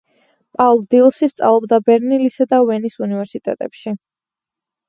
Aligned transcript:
პაულ 0.59 0.79
დილსი 0.95 1.29
სწავლობდა 1.33 1.79
ბერლინისა 1.89 2.49
და 2.55 2.63
ვენის 2.71 2.97
უნივერსიტეტებში. 3.09 3.95